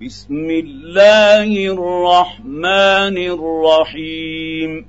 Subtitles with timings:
[0.00, 4.86] بسم الله الرحمن الرحيم.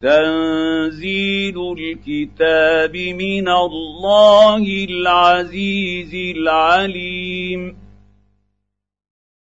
[0.00, 7.76] تنزيل الكتاب من الله العزيز العليم.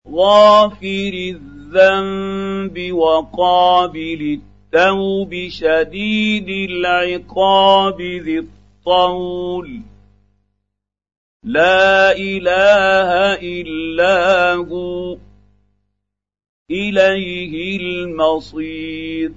[0.08, 9.80] غافر الذنب وقابل التوبه التوب شديد العقاب ذي الطول.
[11.44, 15.16] لا إله إلا هو
[16.70, 19.32] إليه المصير.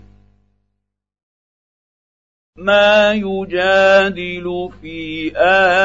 [2.55, 5.31] ما يجادل في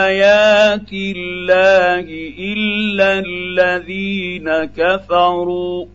[0.07, 2.07] آيات الله
[2.39, 5.87] إلا الذين كفروا.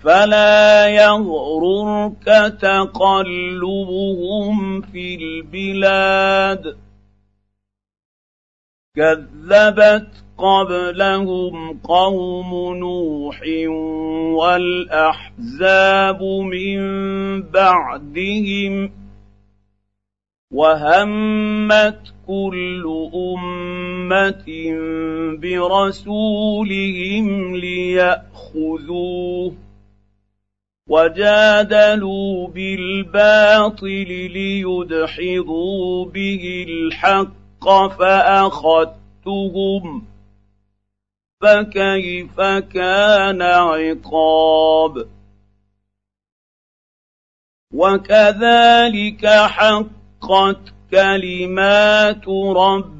[0.00, 2.24] فلا يغررك
[2.60, 4.10] تقلبهم
[4.80, 6.76] في البلاد.
[8.96, 13.40] كذبت قبلهم قوم نوح
[14.38, 16.80] والأحزاب من
[17.42, 18.90] بعدهم
[20.50, 24.44] وهمت كل أمة
[25.42, 29.54] برسولهم ليأخذوه.
[30.90, 39.84] وجادلوا بالباطل ليدحضوا به الحق فأخذتهم
[41.40, 42.40] فكيف
[42.74, 45.06] كان عقاب
[47.74, 52.99] وكذلك حقت كلمات ربك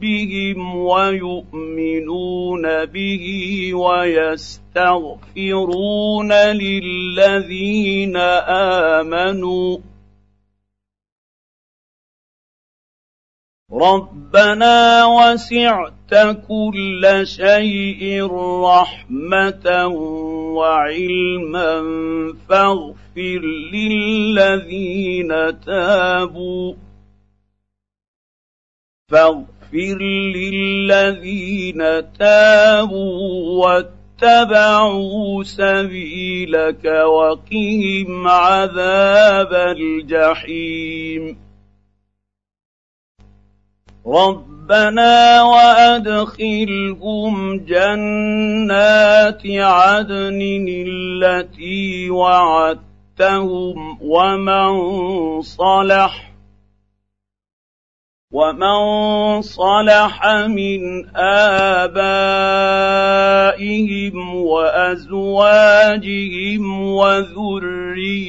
[0.00, 3.24] ربهم ويؤمنون به
[3.74, 4.72] ويستغفرون
[6.32, 8.16] للذين
[8.96, 9.78] آمنوا.
[13.72, 16.14] ربنا وسعت
[16.48, 18.26] كل شيء
[18.64, 19.86] رحمة
[20.56, 21.82] وعلما
[22.48, 23.40] فاغفر
[23.72, 25.28] للذين
[25.60, 26.74] تابوا.
[29.70, 30.02] فاغفر
[30.34, 31.78] للذين
[32.18, 33.66] تابوا
[34.22, 41.36] واتبعوا سبيلك وقهم عذاب الجحيم.
[44.06, 54.72] ربنا وأدخلهم جنات عدن التي وعدتهم ومن
[55.42, 56.29] صلح
[58.32, 61.94] ومن صلح من ابائهم
[64.34, 65.82] وازواجهم
[66.92, 68.20] وذرياتهم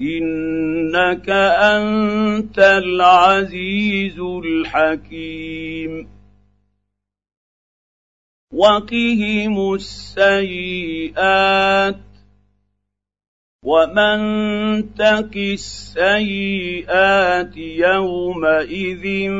[0.00, 6.08] انك انت العزيز الحكيم
[8.52, 11.32] وقهم السيئات
[13.62, 14.18] ومن
[14.94, 16.76] تك السيئات
[17.56, 19.30] يومئذ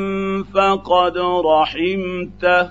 [0.54, 2.70] فقد رحمته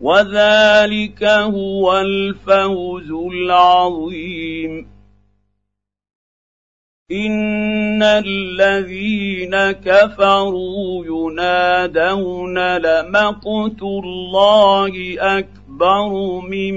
[0.00, 4.92] وذلك هو الفوز العظيم
[7.12, 16.74] ان الذين كفروا ينادون لمقت الله اكبر أكبر من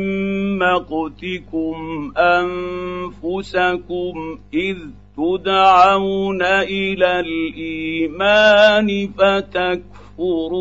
[0.57, 1.77] مقتكم
[2.17, 4.13] أنفسكم
[4.53, 4.77] إذ
[5.17, 10.53] تدعون إلى الإيمان فتكفرون.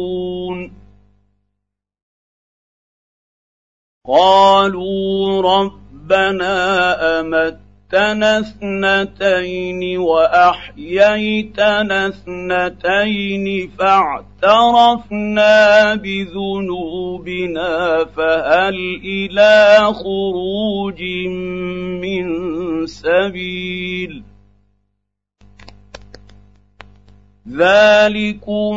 [4.07, 6.55] قالوا ربنا
[7.21, 7.64] امت
[7.95, 11.29] أمتنا اثنتين وأحييتنا
[12.09, 15.55] اثنتين فاعترفنا
[15.95, 17.71] بذنوبنا
[18.05, 18.75] فهل
[19.05, 21.03] إلى خروج
[22.03, 22.27] من
[22.87, 24.23] سبيل؟
[27.49, 28.75] ذلكم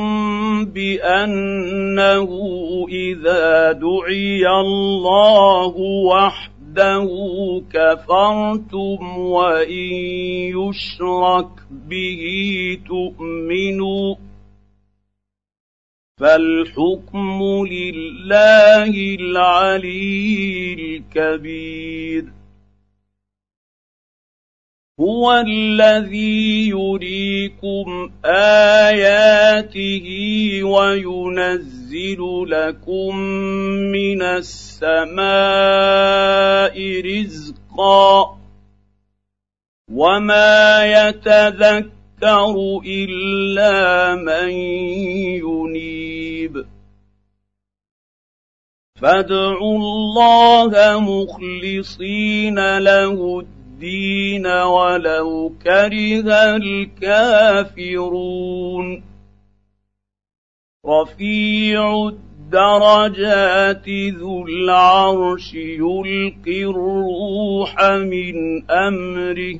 [0.66, 2.30] بأنه
[2.90, 5.76] إذا دعي الله
[6.12, 9.72] وحده وحده كفرتم وان
[10.58, 12.24] يشرك به
[12.88, 14.16] تؤمنوا
[16.20, 17.40] فالحكم
[17.72, 22.26] لله العلي الكبير
[25.00, 30.08] هو الذي يريكم اياته
[30.64, 32.18] وينزل
[32.48, 33.18] لكم
[33.94, 35.22] من السماء
[37.02, 38.38] رزقا
[39.92, 42.56] وما يتذكر
[42.86, 44.50] الا من
[45.46, 46.66] ينيب
[48.96, 53.57] فادعوا الله مخلصين له الدين
[54.46, 58.08] ولو كره الكافرون.
[60.86, 68.36] رفيع الدرجات ذو العرش يلقي الروح من
[68.72, 69.60] أمره.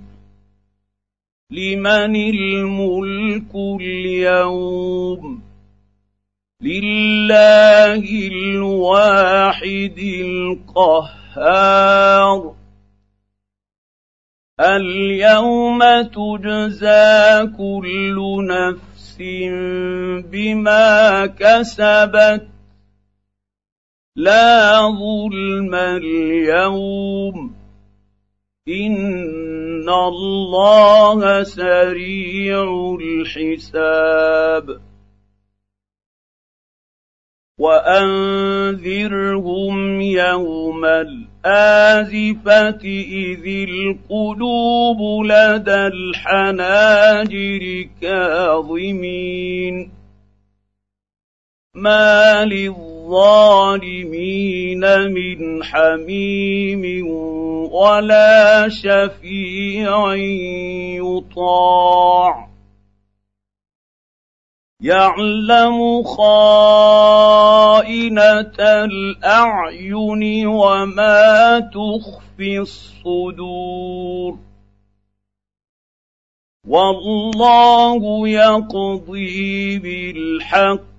[1.51, 5.41] لمن الملك اليوم
[6.61, 9.99] لله الواحد
[11.19, 11.75] القهار
[14.59, 18.17] اليوم تجزى كل
[18.47, 19.17] نفس
[20.31, 22.47] بما كسبت
[24.15, 27.60] لا ظلم اليوم
[28.71, 34.81] ان الله سريع الحساب
[37.59, 42.81] وانذرهم يوم الازفه
[43.23, 49.91] اذ القلوب لدى الحناجر كاظمين
[51.75, 53.00] ما للظالمين
[55.07, 57.07] من حميم
[57.71, 60.15] ولا شفيع
[60.95, 62.51] يطاع.
[64.81, 66.83] يعلم خائنة
[68.59, 74.37] الأعين وما تخفي الصدور.
[76.67, 80.90] والله يقضي بالحق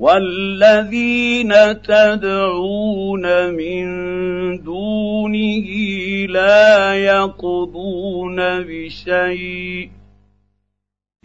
[0.00, 3.86] والذين تدعون من
[4.62, 5.66] دونه
[6.26, 9.88] لا يقضون بشيء.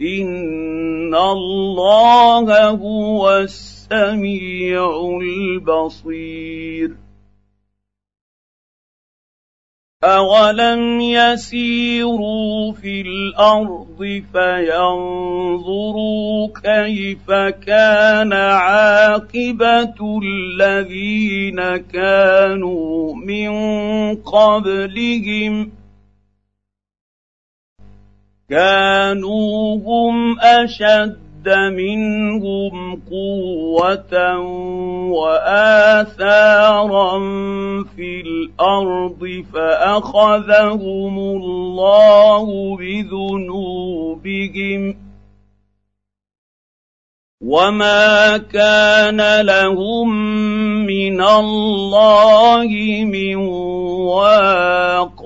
[0.00, 7.05] إن الله هو السميع البصير.
[10.04, 15.78] أولم يسيروا في الأرض فينظروا
[16.64, 17.30] كيف
[17.66, 23.50] كان عاقبة الذين كانوا من
[24.14, 25.72] قبلهم
[28.50, 34.38] كانوا هم أشد منهم قوة
[35.10, 37.18] وآثارا
[37.96, 44.96] في الأرض فأخذهم الله بذنوبهم.
[47.40, 50.08] وما كان لهم
[50.86, 52.68] من الله
[53.04, 53.36] من
[54.06, 55.25] واق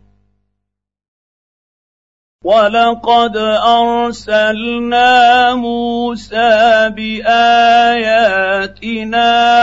[2.45, 5.09] ولقد ارسلنا
[5.55, 8.45] موسى باياتنا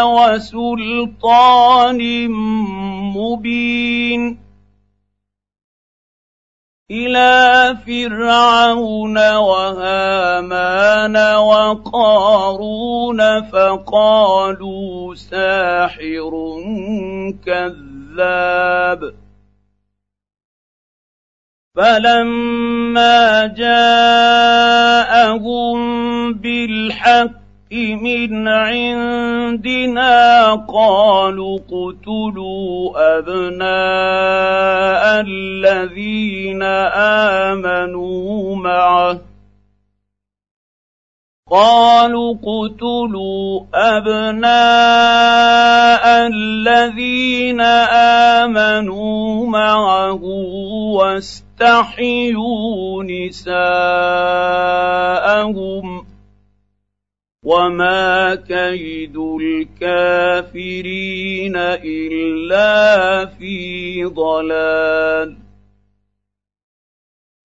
[0.05, 2.01] وسلطان
[3.19, 4.39] مبين
[6.91, 16.31] إلى فرعون وهامان وقارون فقالوا ساحر
[17.47, 19.15] كذاب
[21.77, 24.89] فلما جاءهم
[26.33, 30.15] بالحق من عندنا
[30.55, 33.69] قالوا اقتلوا ابناء
[35.21, 36.63] الذين
[37.53, 39.21] امنوا معه.
[41.51, 44.49] قالوا اقتلوا ابناء
[46.27, 47.61] الذين
[48.41, 50.23] امنوا معه
[51.61, 53.57] واستحيوا نساءهم
[57.45, 60.47] وما كيد الكافرين
[61.57, 65.37] إلا في ضلال.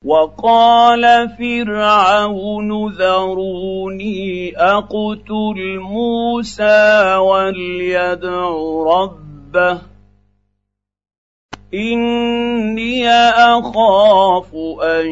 [0.06, 8.50] وقال فرعون ذروني أقتل موسى وليدع
[8.88, 9.93] ربه
[11.74, 15.08] اني اخاف ان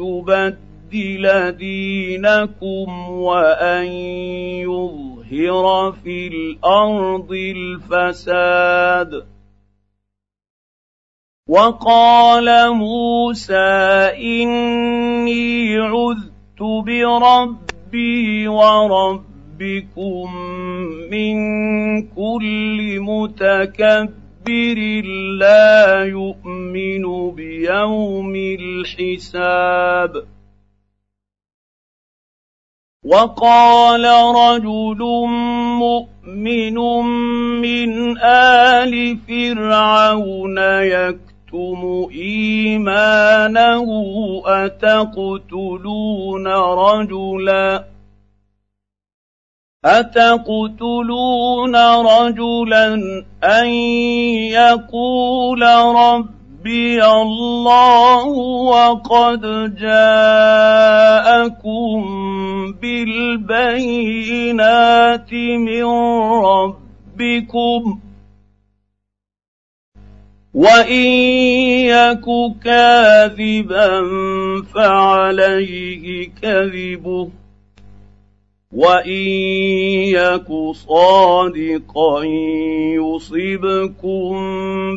[0.00, 3.86] يبدل دينكم وان
[5.36, 9.26] يظهر في الأرض الفساد
[11.48, 13.54] وقال موسى
[14.16, 20.34] اني عذت بربي وربكم
[21.10, 21.36] من
[22.02, 24.21] كل متكبر
[25.38, 30.24] لا يؤمن بيوم الحساب.
[33.04, 34.04] وقال
[34.36, 34.98] رجل
[35.78, 36.74] مؤمن
[37.60, 43.86] من آل فرعون يكتم إيمانه
[44.46, 47.91] أتقتلون رجلا؟
[49.84, 52.94] اتقتلون رجلا
[53.44, 53.66] ان
[54.54, 55.62] يقول
[55.96, 58.26] ربي الله
[58.62, 59.40] وقد
[59.76, 60.02] جاءكم
[62.82, 64.22] بالبينات
[65.32, 65.84] من
[66.44, 68.00] ربكم
[70.54, 71.02] وان
[71.90, 72.24] يك
[72.64, 73.90] كاذبا
[74.74, 77.30] فعليه كذبه
[78.72, 79.20] وان
[80.16, 82.24] يك صادقا
[82.96, 84.32] يصبكم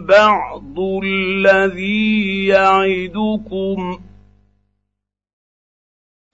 [0.06, 4.00] بعض الذي يعدكم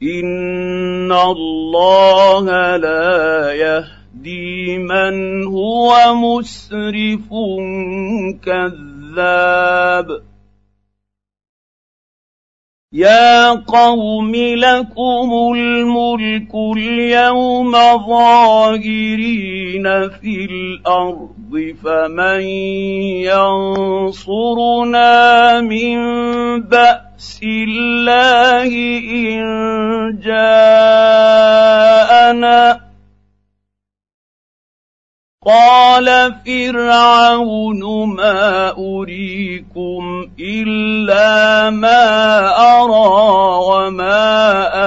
[0.04, 7.30] ان الله لا يهدي من هو مسرف
[8.46, 10.31] كذاب
[12.94, 17.72] يا قوم لكم الملك اليوم
[18.08, 22.42] ظاهرين في الأرض فمن
[24.12, 25.98] ينصرنا من
[26.62, 28.68] باس الله
[29.08, 29.40] ان
[30.24, 31.32] جاءنا
[35.46, 37.82] قال فرعون
[38.16, 42.04] ما اريكم الا ما
[42.78, 44.22] ارى وما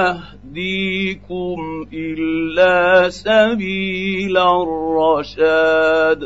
[0.07, 6.24] اهديكم الا سبيل الرشاد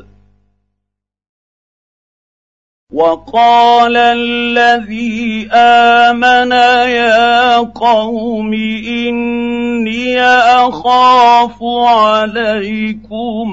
[2.99, 10.21] وقال الذي آمن يا قوم إني
[10.67, 13.47] أخاف عليكم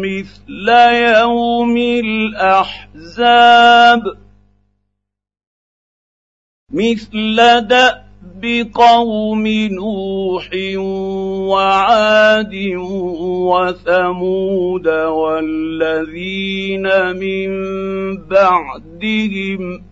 [0.00, 3.22] مثل يوم الأحزاب.
[6.72, 8.07] مثل دأ
[8.42, 10.48] بقوم نوح
[11.50, 12.54] وعاد
[13.50, 17.50] وثمود والذين من
[18.16, 19.82] بعدهم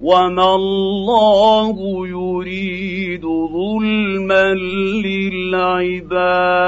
[0.00, 1.76] وما الله
[2.08, 4.54] يريد ظلما
[5.04, 6.60] للعباد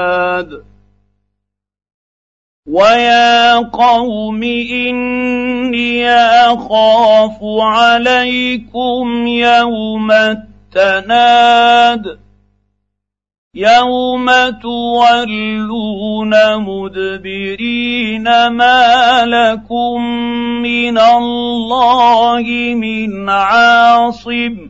[2.67, 12.19] ويا قوم اني اخاف عليكم يوم التناد
[13.55, 14.29] يوم
[14.61, 20.01] تولون مدبرين ما لكم
[20.61, 22.43] من الله
[22.75, 24.69] من عاصم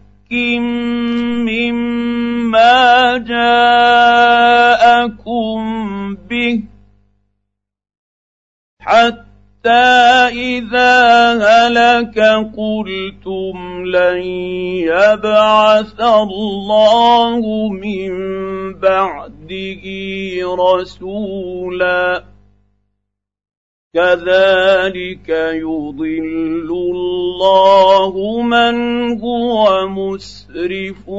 [1.45, 3.41] مما جاءكم
[6.29, 6.63] به
[8.79, 9.91] حتى
[10.31, 12.19] إذا هلك
[12.57, 14.21] قلتم لن
[14.87, 18.11] يبعث الله من
[18.73, 19.83] بعده
[20.59, 22.30] رسولا
[23.95, 28.75] كذلك يضل الله من
[29.19, 31.09] هو مسرف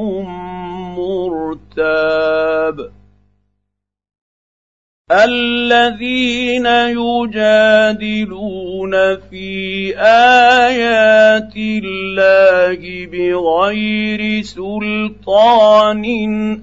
[0.97, 2.77] مرتاب.
[5.11, 6.65] الذين
[6.97, 8.11] يجادلون
[9.29, 16.05] في آيات الله بغير سلطان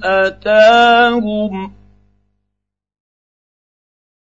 [0.04, 1.79] أتاهم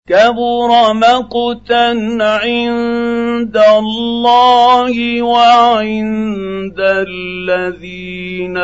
[0.08, 1.90] كبر مقتا
[2.22, 8.58] عند الله وعند الذين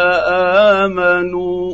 [0.83, 1.73] آمنوا.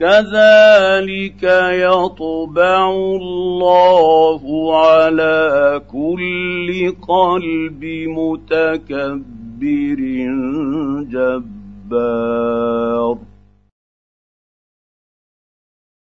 [0.00, 4.42] كذلك يطبع الله
[4.76, 10.00] على كل قلب متكبر
[11.90, 13.31] جبار.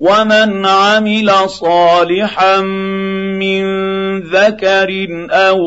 [0.00, 3.64] ومن عمل صالحا من
[4.20, 5.58] ذكر أو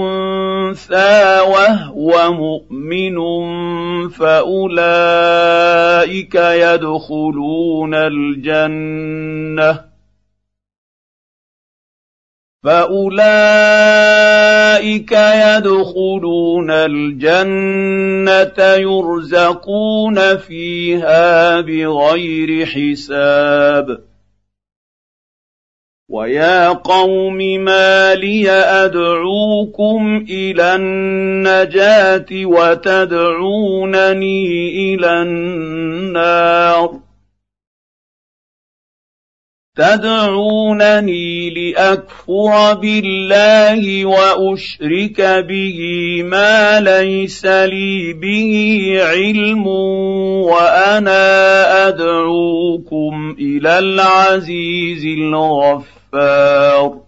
[0.00, 3.18] انثى وهو مؤمن
[4.08, 5.14] فاولئك
[6.34, 9.88] يدخلون الجنه
[12.64, 13.12] فاولئك
[15.12, 23.98] يدخلون الجنه يرزقون فيها بغير حساب
[26.08, 33.88] ويا قوم ما لي ادعوكم إلى النجاه وتدعونني
[34.94, 37.07] إلى النار
[39.78, 45.80] تدعونني لأكفر بالله وأشرك به
[46.24, 48.52] ما ليس لي به
[49.02, 49.66] علم
[50.46, 57.07] وأنا أدعوكم إلى العزيز الغفار.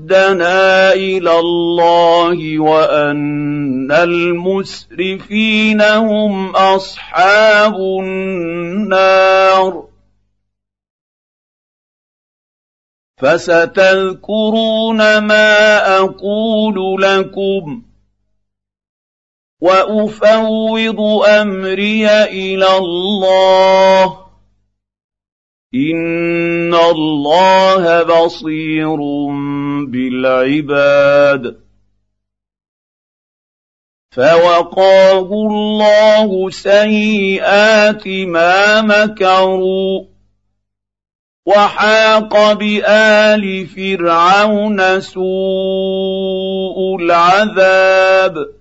[0.11, 9.87] ردنا إلى الله وأن المسرفين هم أصحاب النار.
[13.17, 17.81] فستذكرون ما أقول لكم
[19.61, 24.30] وأفوض أمري إلى الله.
[25.75, 28.95] ان الله بصير
[29.87, 31.57] بالعباد
[34.11, 40.03] فوقاه الله سيئات ما مكروا
[41.45, 48.60] وحاق بال فرعون سوء العذاب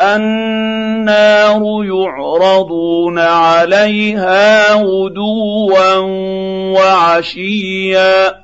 [0.00, 5.94] النار يعرضون عليها غدوا
[6.78, 8.40] وعشيا.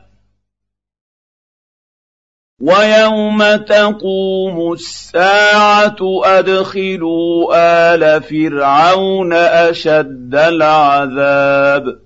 [2.60, 12.05] ويوم تقوم الساعة أدخلوا آل فرعون أشد العذاب.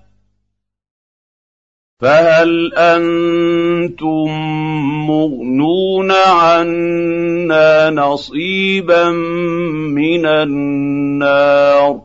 [2.01, 4.27] فهل أنتم
[5.07, 12.01] مغنون عنا نصيبا من النار؟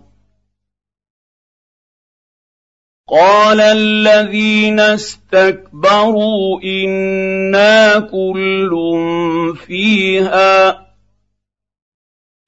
[3.09, 8.71] قال الذين استكبروا إنا كل
[9.67, 10.87] فيها.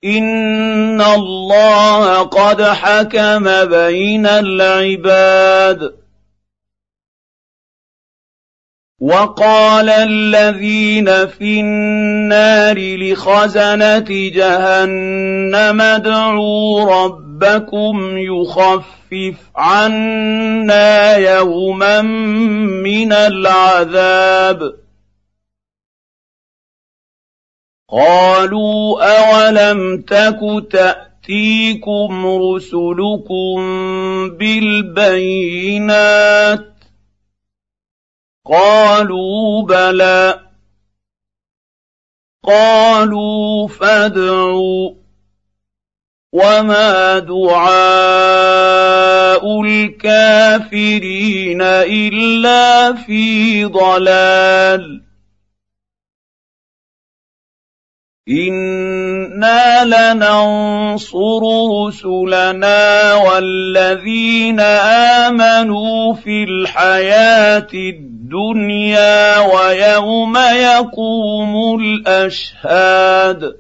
[0.04, 6.08] إن الله قد حكم بين العباد.
[9.00, 24.74] وقال الذين في النار لخزنة جهنم ادعوا ربكم يخفف عنا يوما من العذاب.
[27.90, 33.56] قالوا أولم تك تأتيكم رسلكم
[34.38, 35.38] بالبينات؟
[38.48, 40.40] قالوا بلى.
[42.44, 44.90] قالوا فادعوا.
[46.32, 47.68] وما دعاء
[49.62, 55.08] الكافرين إلا في ضلال.
[58.31, 61.41] أنا لننصر
[61.87, 64.61] رسلنا والذين
[65.31, 73.55] امنوا في الحياة الدنيا ويوم يقوم الاشهاد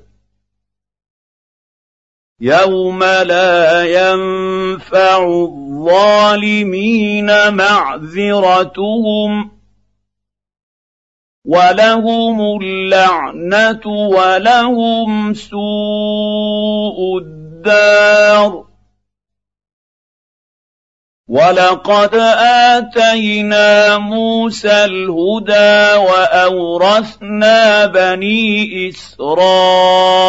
[2.40, 5.26] يوم لا ينفع
[5.78, 9.57] الظالمين معذرتهم
[11.48, 18.64] ولهم اللعنه ولهم سوء الدار
[21.28, 22.14] ولقد
[22.74, 30.22] اتينا موسى الهدى واورثنا بني اسرائيل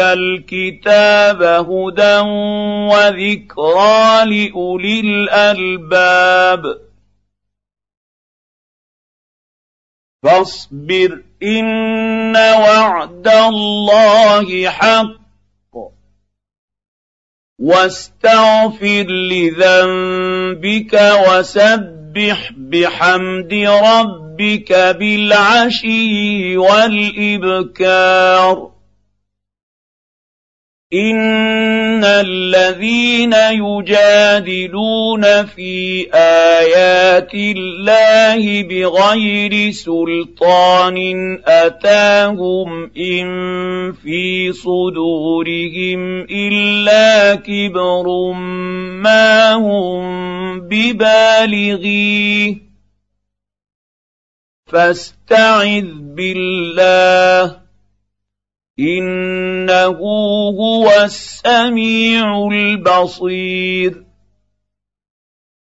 [0.00, 2.18] الكتاب هدى
[2.90, 6.85] وذكرى لاولي الالباب
[10.22, 15.26] فاصبر إن وعد الله حق.
[17.60, 28.75] واستغفر لذنبك وسبح بحمد ربك بالعشي والإبكار.
[30.92, 40.98] ان الذين يجادلون في ايات الله بغير سلطان
[41.46, 48.32] اتاهم ان في صدورهم الا كبر
[49.02, 52.56] ما هم ببالغيه
[54.66, 57.65] فاستعذ بالله
[58.78, 59.98] إنه
[60.58, 64.06] هو السميع البصير.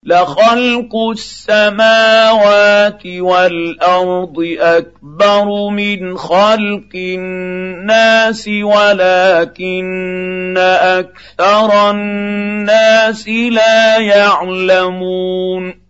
[0.07, 15.84] لخلق السماوات والأرض أكبر من خلق الناس ولكن أكثر الناس لا يعلمون.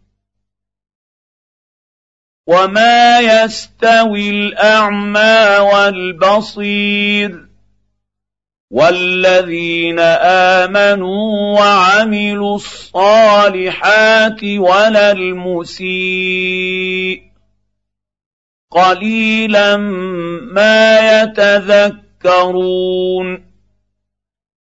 [2.46, 7.48] وما يستوي الاعمى والبصير
[8.70, 9.98] والذين
[10.60, 16.54] امنوا وعملوا الصالحات ولا المسيء
[18.70, 22.74] قليلا ما يتذكرون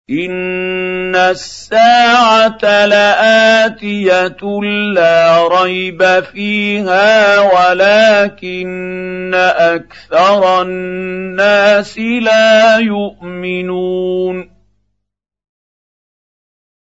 [0.10, 4.62] ان الساعة لاتيه
[4.94, 14.50] لا ريب فيها ولكن أكثر الناس لا يؤمنون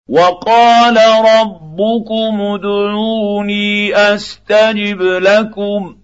[0.09, 6.03] وقال ربكم ادعوني استجب لكم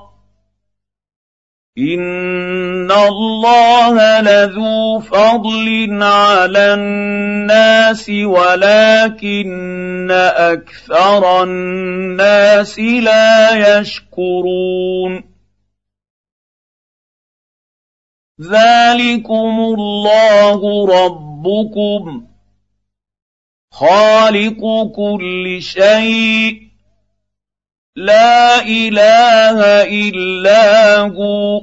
[1.77, 15.23] ان الله لذو فضل على الناس ولكن أكثر الناس لا يشكرون
[18.41, 22.27] ذلكم الله ربكم
[23.71, 26.70] خالق كل شيء
[27.95, 31.61] لا إله إلا هو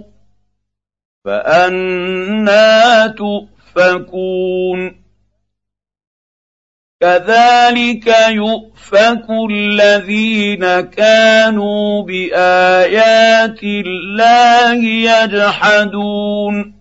[1.25, 5.05] فأنا تؤفكون.
[7.01, 16.78] كذلك يؤفك الذين كانوا بآيات الله يجحدون.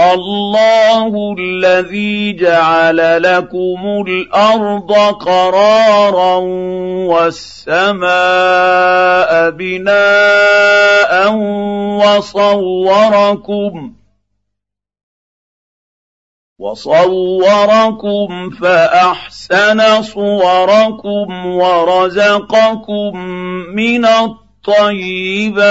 [0.00, 6.36] الله الذي جعل لكم الأرض قرارا
[7.06, 8.10] والسماء
[9.50, 11.34] بناء
[12.02, 13.92] وصوركم
[16.58, 23.16] وصوركم فأحسن صوركم ورزقكم
[23.74, 24.04] من
[24.66, 25.70] الطيبات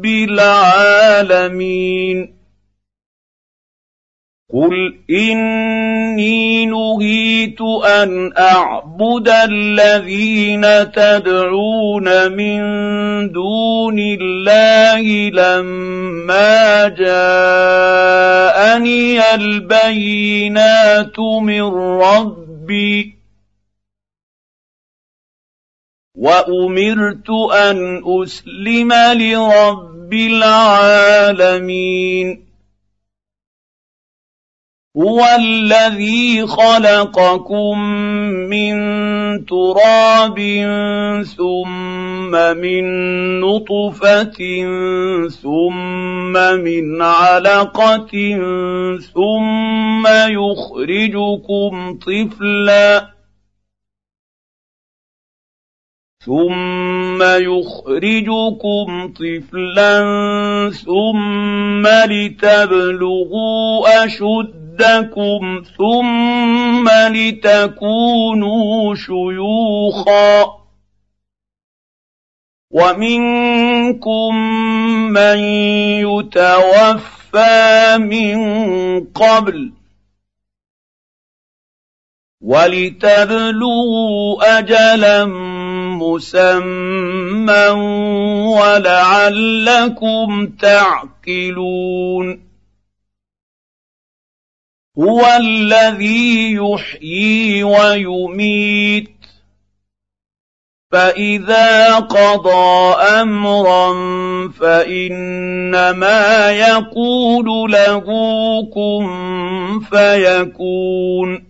[0.00, 1.60] رب العالمين.
[4.52, 12.60] قل إني نهيت أن أعبد الذين تدعون من
[13.32, 18.14] دون الله لما جاءني
[19.34, 21.62] البينات من
[22.00, 23.19] ربي.
[26.14, 31.70] وامرت ان اسلم لرب العالمين
[34.96, 37.78] هو الذي خلقكم
[38.50, 38.74] من
[39.46, 40.38] تراب
[41.36, 42.84] ثم من
[43.40, 44.38] نطفه
[45.28, 48.10] ثم من علقه
[49.14, 53.19] ثم يخرجكم طفلا
[56.26, 60.00] ثم يخرجكم طفلا
[60.70, 70.46] ثم لتبلغوا اشدكم ثم لتكونوا شيوخا
[72.70, 74.34] ومنكم
[75.12, 75.38] من
[76.04, 78.38] يتوفى من
[79.04, 79.72] قبل
[82.40, 84.22] ولتبلغوا
[84.58, 85.24] اجلا
[86.00, 87.68] مسمى
[88.56, 92.40] ولعلكم تعقلون
[94.98, 99.10] هو الذي يحيي ويميت
[100.92, 103.92] فإذا قضى امرا
[104.60, 106.00] فإنما
[106.50, 108.04] يقول له
[108.74, 111.49] كن فيكون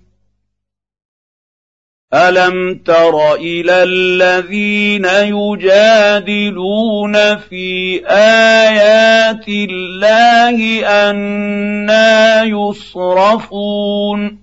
[2.14, 14.40] الم تر إلى الذين يجادلون في ايات الله أنا يصرفون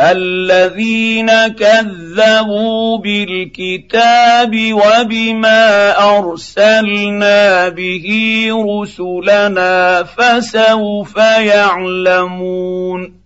[0.00, 8.08] الذين كذبوا بالكتاب وبما ارسلنا به
[8.52, 13.23] رسلنا فسوف يعلمون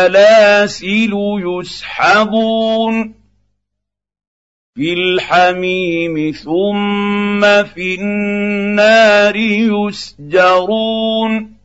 [1.39, 3.13] يسحبون
[4.75, 9.35] في الحميم ثم في النار
[9.87, 11.55] يسجرون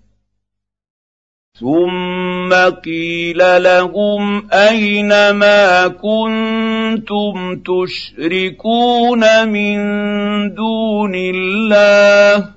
[1.60, 2.54] ثم
[2.84, 6.69] قيل لهم أين ما كنتم
[7.64, 9.78] تشركون من
[10.54, 12.48] دون الله.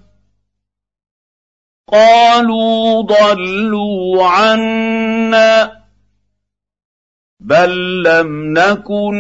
[1.91, 5.71] قالوا ضلوا عنا
[7.39, 9.13] بل لم نكن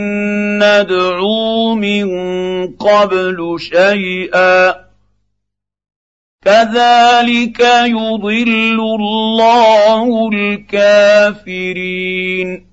[0.63, 2.07] ندعو من
[2.67, 4.83] قبل شيئا.
[6.43, 12.72] كذلك يضل الله الكافرين.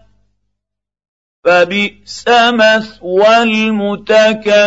[1.43, 4.61] فبئس مثوى المتكبرين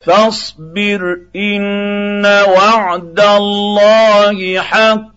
[0.00, 5.14] فاصبر ان وعد الله حق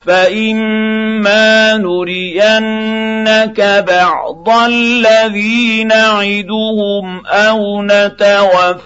[0.00, 8.80] فإما نرينك بعض الذي نعدهم أو نتوفينك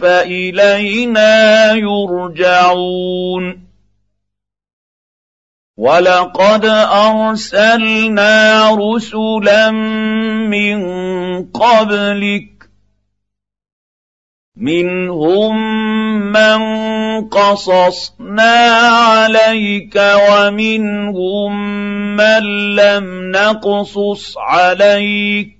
[0.00, 3.65] فإلينا يرجعون
[5.76, 9.70] ولقد أرسلنا رسلا
[10.50, 10.78] من
[11.44, 12.48] قبلك
[14.56, 15.56] منهم
[16.32, 16.58] من
[17.28, 21.52] قصصنا عليك ومنهم
[22.16, 25.56] من لم نقصص عليك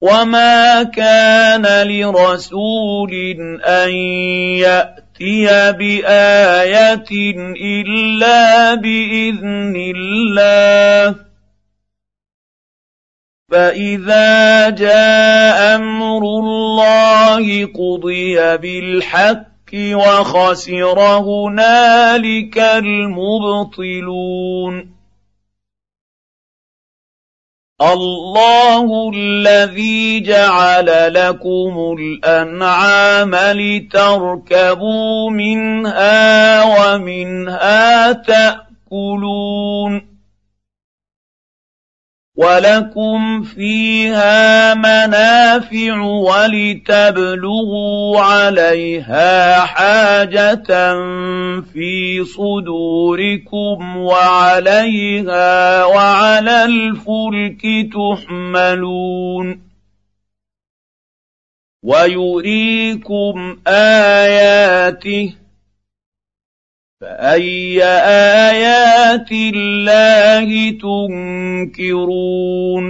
[0.00, 3.12] وما كان لرسول
[3.64, 5.09] ان ياتي
[5.72, 7.10] بآية
[7.60, 11.16] إلا بإذن الله.
[13.50, 24.20] فإذا جاء أمر الله قضي بالحق وخسر هنالك المبطلون.
[27.82, 40.09] الله الذي جعل لكم الأنعام لتركبوا منها ومنها تأكلون.
[42.40, 46.00] ولكم فيها منافع
[46.32, 47.40] ولتبلغوا
[48.20, 50.94] عليها حاجة
[51.72, 59.60] في صدوركم وعليها وعلى الفلك تحملون
[61.84, 65.34] ويريكم اياته
[67.00, 70.70] فأي آيات الله
[71.72, 72.84] تنكرون؟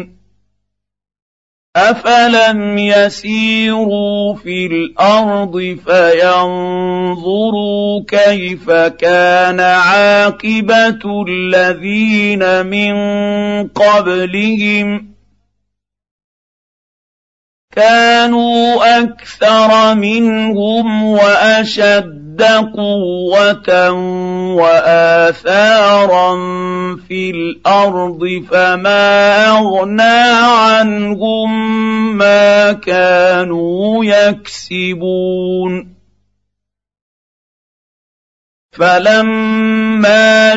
[1.77, 7.25] أفلم يسيروا في الأرض فينظروا
[8.09, 12.95] كيف كان عاقبة الذين من
[13.69, 15.11] قبلهم؟
[17.77, 23.91] كانوا أكثر منهم وأشد قوة
[24.55, 26.37] وآثارا
[27.09, 31.51] في الأرض فما أغنى عنهم
[32.17, 35.95] ما كانوا يكسبون.
[38.73, 40.57] فلما